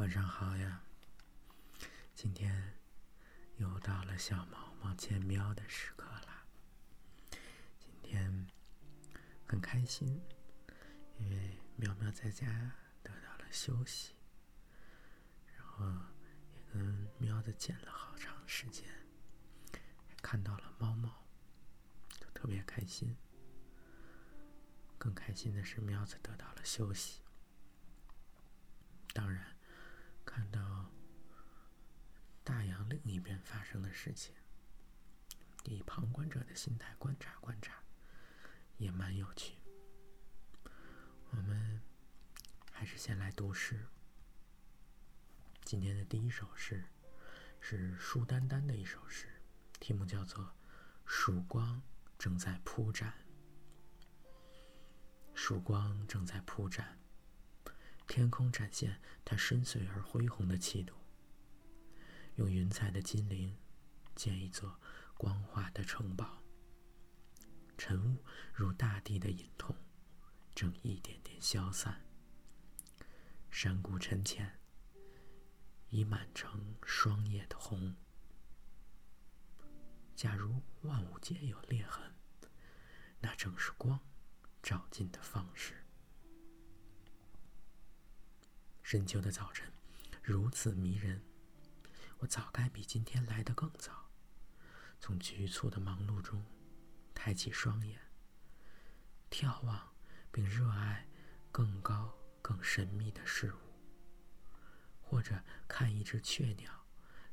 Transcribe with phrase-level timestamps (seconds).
[0.00, 0.80] 晚上好呀！
[2.14, 2.72] 今天
[3.58, 6.46] 又到了小毛毛见喵的时刻了。
[7.78, 8.46] 今天
[9.46, 10.22] 很开心，
[11.18, 12.46] 因为喵喵在家
[13.02, 14.14] 得到了休息，
[15.54, 15.84] 然后
[16.54, 18.88] 也跟喵子见了好长时间，
[20.22, 21.26] 看到了猫猫，
[22.18, 23.14] 就特别开心。
[24.96, 27.20] 更开心的是，喵子得到了休息。
[29.12, 29.54] 当然，
[30.32, 30.88] 看到
[32.44, 34.32] 大洋另一边发生的事情，
[35.64, 37.82] 以旁观者的心态观察观察，
[38.78, 39.56] 也蛮有趣。
[41.30, 41.82] 我们
[42.70, 43.88] 还是先来读诗。
[45.64, 46.84] 今天的第一首诗
[47.60, 49.26] 是舒丹丹的一首诗，
[49.80, 50.44] 题目叫做
[51.06, 51.82] 《曙光
[52.16, 53.12] 正在铺展》。
[55.34, 56.99] 曙光正在铺展，
[58.10, 60.96] 天空展现它深邃而恢宏的气度。
[62.34, 63.56] 用云彩的金陵
[64.16, 64.80] 建一座
[65.16, 66.42] 光滑的城堡。
[67.78, 69.76] 晨雾如大地的隐痛，
[70.56, 72.04] 正一点点消散。
[73.48, 74.58] 山谷沉潜，
[75.90, 77.94] 已满成霜叶的红。
[80.16, 82.12] 假如万物皆有裂痕，
[83.20, 84.00] 那正是光。
[84.60, 85.79] 照进的方式。
[88.90, 89.72] 深秋的早晨
[90.20, 91.22] 如此迷人，
[92.18, 94.10] 我早该比今天来得更早，
[94.98, 96.44] 从局促的忙碌中
[97.14, 98.00] 抬起双眼，
[99.30, 99.94] 眺望
[100.32, 101.06] 并热爱
[101.52, 103.58] 更高更神秘的事物，
[105.00, 106.84] 或者看一只雀鸟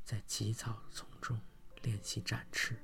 [0.03, 1.41] 在极草丛中
[1.81, 2.77] 练习展翅，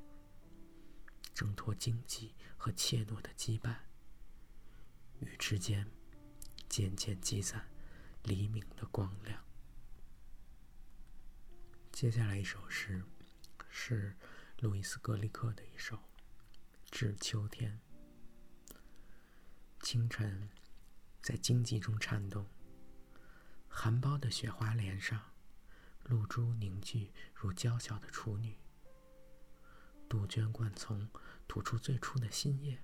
[1.32, 3.76] 挣脱荆棘和怯懦的羁绊。
[5.20, 5.88] 与之间
[6.68, 7.68] 渐渐积攒
[8.24, 9.44] 黎明的光亮。
[11.92, 13.04] 接下来一首诗
[13.70, 14.16] 是
[14.60, 15.98] 路易斯·格里克的一首
[16.90, 17.80] 《致秋天》。
[19.82, 20.50] 清晨
[21.22, 22.48] 在荆棘中颤动，
[23.68, 25.34] 含苞的雪花莲上，
[26.06, 28.58] 露珠凝聚如娇小的处女。
[30.08, 31.10] 杜鹃灌丛
[31.48, 32.82] 吐出最初的新叶，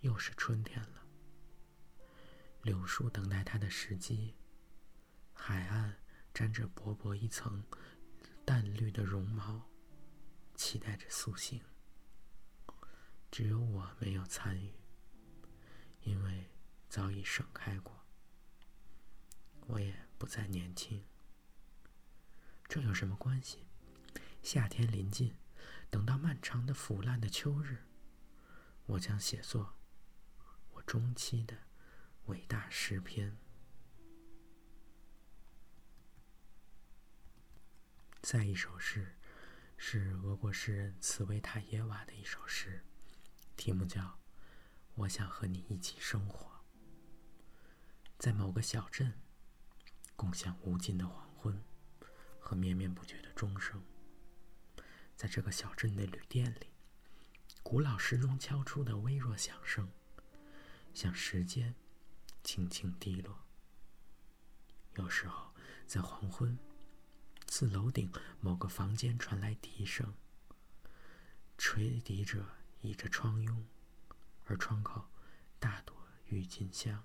[0.00, 0.95] 又是春天了。
[2.66, 4.34] 柳树等待它的时机，
[5.32, 5.98] 海岸
[6.34, 7.64] 沾着薄薄一层
[8.44, 9.70] 淡绿的绒毛，
[10.56, 11.60] 期待着苏醒。
[13.30, 14.74] 只有我没有参与，
[16.02, 16.50] 因为
[16.88, 18.04] 早已盛开过。
[19.68, 21.04] 我也不再年轻，
[22.66, 23.64] 这有什么关系？
[24.42, 25.36] 夏天临近，
[25.88, 27.84] 等到漫长的腐烂的秋日，
[28.86, 29.76] 我将写作
[30.72, 31.65] 我中期的。
[32.26, 33.36] 伟大诗篇。
[38.20, 39.14] 再一首诗，
[39.76, 42.84] 是俄国诗人茨维塔耶娃的一首诗，
[43.56, 44.02] 题目叫
[44.96, 46.46] 《我想和你一起生活》。
[48.18, 49.20] 在某个小镇，
[50.16, 51.62] 共享无尽的黄昏
[52.40, 53.80] 和绵绵不绝的钟声。
[55.14, 56.72] 在这个小镇的旅店里，
[57.62, 59.88] 古老时钟敲出的微弱响声，
[60.92, 61.76] 像时间。
[62.56, 63.38] 轻轻滴落。
[64.94, 65.52] 有时候，
[65.86, 66.58] 在黄昏，
[67.44, 70.14] 自楼顶某个房间传来笛声。
[71.58, 72.46] 吹笛者
[72.80, 73.66] 倚着窗拥，
[74.46, 75.06] 而窗口
[75.58, 75.94] 大朵
[76.28, 77.04] 郁金香。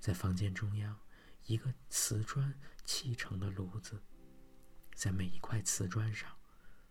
[0.00, 0.96] 在房间中央，
[1.46, 2.54] 一个瓷砖
[2.84, 4.00] 砌成的炉子，
[4.94, 6.38] 在每一块瓷砖上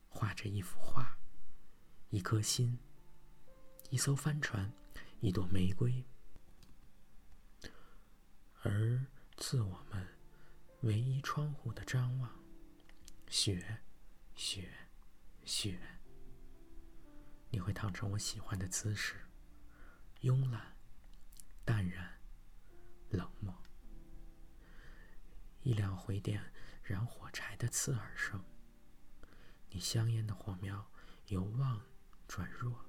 [0.10, 1.18] 画着一幅画：
[2.10, 2.78] 一颗心，
[3.90, 4.70] 一艘帆船，
[5.22, 6.06] 一朵玫瑰。
[8.68, 9.00] 而
[9.38, 10.08] 自我们
[10.82, 12.32] 唯一窗户的张望，
[13.30, 13.84] 雪，
[14.34, 14.68] 雪，
[15.46, 15.80] 雪。
[17.52, 19.28] 你会躺成我喜欢的姿势，
[20.22, 20.76] 慵懒、
[21.64, 22.20] 淡然、
[23.12, 23.56] 冷漠。
[25.62, 26.52] 一辆回点
[26.82, 28.44] 燃火柴的刺耳声，
[29.70, 30.92] 你香烟的火苗
[31.28, 31.80] 由旺
[32.28, 32.84] 转弱，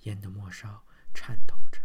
[0.00, 0.84] 烟的末梢
[1.14, 1.77] 颤抖着，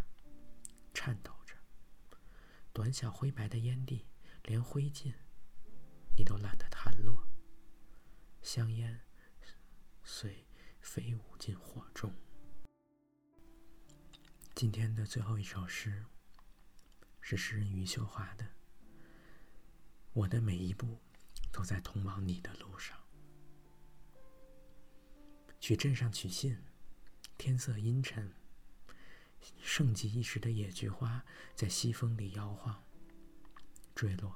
[2.73, 4.07] 短小灰白的烟蒂，
[4.45, 5.13] 连灰烬
[6.17, 7.23] 你都懒得弹落。
[8.41, 8.99] 香烟
[10.03, 10.47] 遂
[10.81, 12.11] 飞舞进火中。
[14.55, 16.03] 今天的最后一首诗
[17.21, 18.47] 是诗人余秀华的
[20.13, 20.99] ：“我的每一步
[21.51, 22.97] 都在通往你的路上。”
[25.61, 26.57] 去镇上取信，
[27.37, 28.33] 天色阴沉，
[29.61, 31.23] 盛极一时的野菊花
[31.55, 32.83] 在西风里摇晃、
[33.95, 34.35] 坠落。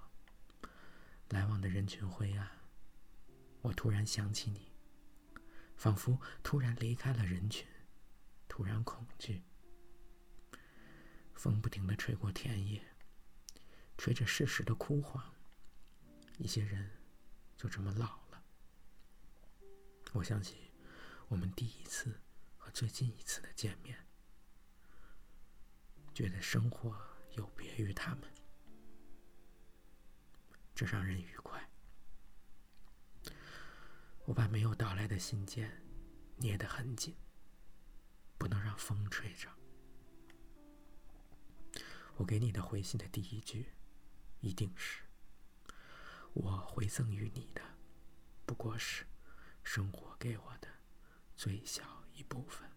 [1.29, 2.49] 来往的人群灰暗，
[3.61, 4.71] 我突然想起你，
[5.75, 7.67] 仿佛突然离开了人群，
[8.47, 9.43] 突然恐惧。
[11.35, 12.81] 风不停的吹过田野，
[13.97, 15.33] 吹着事实的枯黄。
[16.37, 16.89] 一些人
[17.57, 18.41] 就这么老了。
[20.13, 20.71] 我想起
[21.27, 22.21] 我们第一次
[22.55, 24.06] 和最近一次的见面，
[26.17, 26.97] 觉得生活
[27.35, 28.23] 有别于他们，
[30.73, 31.69] 这让人愉快。
[34.25, 35.85] 我把没有到来的信件
[36.37, 37.15] 捏得很紧，
[38.35, 39.47] 不能让风吹着。
[42.15, 43.67] 我给你的回信的第一句，
[44.39, 45.03] 一定是
[46.33, 47.61] 我回赠于你的，
[48.43, 49.05] 不过是
[49.63, 50.67] 生活给我的
[51.35, 52.67] 最小一部分。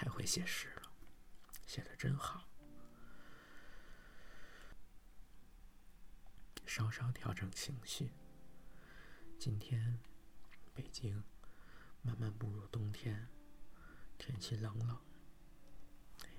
[0.00, 0.92] 太会写诗了，
[1.66, 2.48] 写的真好。
[6.64, 8.12] 稍稍调整情绪。
[9.40, 9.98] 今天
[10.72, 11.24] 北京
[12.00, 13.28] 慢慢步入冬天，
[14.16, 14.96] 天气冷冷。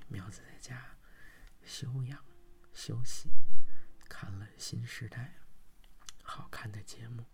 [0.07, 0.97] 苗子在家
[1.65, 2.23] 休养
[2.73, 3.29] 休息，
[4.07, 5.37] 看了《新时代》
[6.23, 7.25] 好看的节目，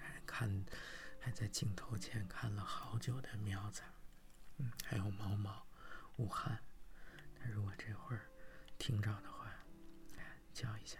[0.00, 0.64] 还看
[1.18, 3.82] 还在镜头前看了好久的苗子，
[4.58, 5.53] 嗯，还有毛毛、
[6.16, 6.62] 武汉。
[7.34, 8.30] 他如果这会儿
[8.78, 9.52] 听着的话，
[10.52, 10.98] 叫一下。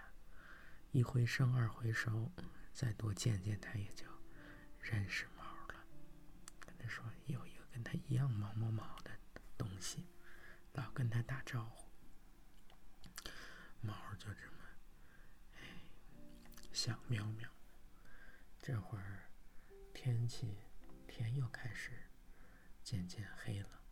[0.93, 2.31] 一回生，二回熟，
[2.73, 4.07] 再多见见他，也就
[4.81, 5.75] 认识毛了。
[6.61, 9.11] 跟他说有一个跟他一样毛毛毛的
[9.59, 10.07] 东西，
[10.73, 11.89] 老跟他打招呼。
[13.81, 14.65] 毛就这么，
[15.57, 15.83] 哎，
[16.73, 17.49] 想喵喵。
[18.61, 19.29] 这会儿
[19.93, 20.57] 天气
[21.07, 21.91] 天又开始
[22.83, 23.84] 渐渐黑了，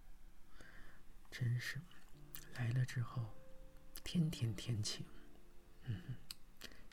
[1.32, 1.80] 真是
[2.54, 3.34] 来了之后
[4.04, 5.04] 天天天晴，
[5.84, 6.16] 嗯。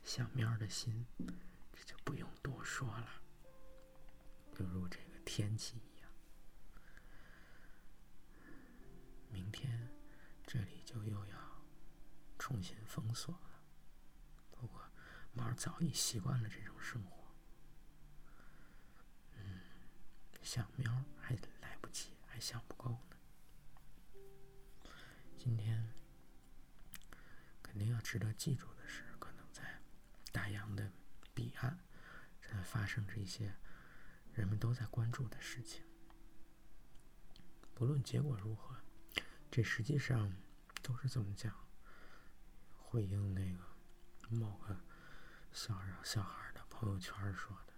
[0.01, 1.05] 小喵的心，
[1.71, 3.21] 这就不用多说了。
[4.51, 6.09] 就如这个天气一样，
[9.29, 9.87] 明天
[10.47, 11.37] 这里就又要
[12.39, 13.61] 重新封锁了。
[14.49, 14.81] 不过
[15.31, 17.23] 猫早已习惯了这种生活。
[19.35, 19.59] 嗯，
[20.41, 22.97] 小喵还来不及，还想不够。
[25.41, 25.89] 今天
[27.63, 29.05] 肯定要值得记住的是。
[29.17, 29.81] 可能在
[30.33, 30.91] 大洋的
[31.33, 31.77] 彼岸，
[32.41, 33.55] 正在发生着一些
[34.33, 35.83] 人们都在关注的事情。
[37.73, 38.75] 不论结果如何，
[39.49, 40.35] 这实际上
[40.81, 41.53] 都是怎么讲？
[42.75, 43.63] 回应那个
[44.29, 44.75] 某个
[45.53, 47.73] 小人小孩的朋友圈说的，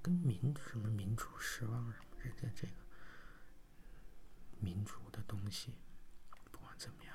[0.00, 2.74] 跟民什么民主失望什么，人家这个
[4.60, 5.74] 民主的东西，
[6.80, 7.14] 怎么样。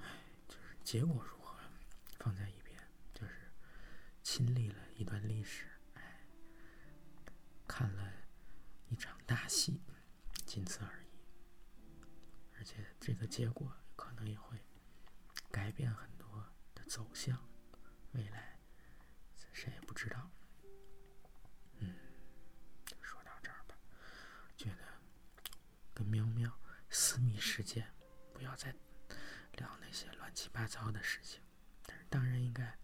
[0.00, 1.60] 哎，就是结果如何，
[2.18, 2.80] 放在一边，
[3.12, 3.52] 就是
[4.22, 6.24] 亲历了一段历史，哎，
[7.68, 8.10] 看了
[8.88, 9.82] 一场大戏，
[10.46, 11.06] 仅此而已。
[12.56, 14.58] 而且这个结果可能也会
[15.50, 17.38] 改变很多的走向，
[18.12, 18.58] 未来
[19.52, 20.30] 谁也不知道。
[21.80, 21.94] 嗯，
[23.02, 23.76] 说到这儿吧，
[24.56, 25.02] 觉得
[25.92, 26.50] 跟喵喵
[26.94, 27.92] 私密事件
[28.32, 28.74] 不要再。
[29.58, 31.40] 聊那些乱七八糟的事情，
[31.86, 32.76] 但是当然应该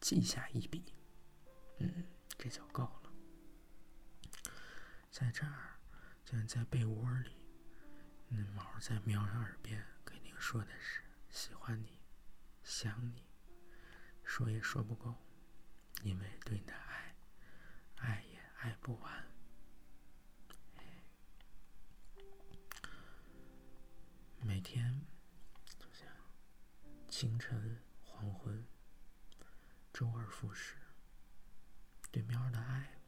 [0.00, 0.92] 记下一笔，
[1.78, 2.04] 嗯，
[2.36, 3.12] 这就够了。
[5.08, 5.78] 在这儿，
[6.24, 7.36] 就像在被窝里，
[8.26, 12.00] 那毛在喵上耳边给您说的是喜欢你，
[12.64, 13.24] 想你，
[14.24, 15.14] 说也说不够，
[16.02, 17.14] 因为对你的爱，
[17.98, 19.27] 爱也爱不完。
[24.58, 25.06] 每天。
[27.08, 28.66] 清晨、黄昏，
[29.92, 30.74] 周而复始。
[32.10, 33.00] 对喵的爱，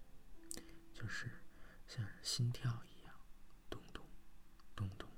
[0.94, 1.28] 就是
[1.88, 3.12] 像心跳一样，
[3.68, 4.06] 咚咚
[4.76, 5.08] 咚咚，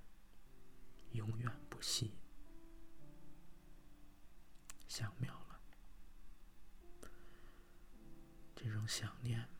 [1.11, 2.15] 永远不息。
[4.89, 5.61] 想喵了，
[8.57, 9.52] 这种想念，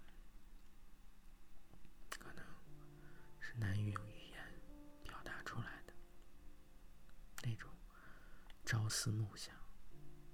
[8.73, 9.55] 朝思暮想，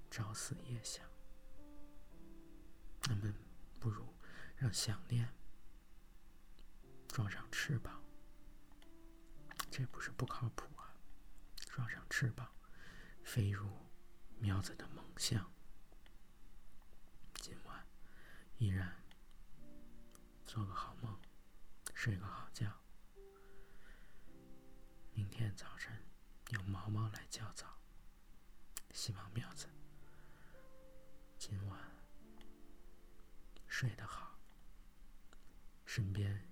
[0.09, 1.05] 朝思夜想，
[3.09, 3.35] 那么
[3.81, 4.15] 不如
[4.57, 5.29] 让想念
[7.09, 8.01] 装上翅膀。
[9.73, 10.95] 这不是不靠谱啊！
[11.67, 12.49] 装上翅膀，
[13.25, 13.77] 飞入
[14.39, 15.53] 苗子的梦乡。
[17.41, 17.85] 今晚
[18.59, 19.03] 依然
[20.47, 21.21] 做个好梦。
[21.93, 22.73] 睡个好觉。
[25.13, 25.93] 明天早晨
[26.51, 27.78] 有毛毛来叫早。
[28.99, 29.69] 希望苗子
[31.39, 31.79] 今晚
[33.69, 34.37] 睡得好，
[35.87, 36.48] 身边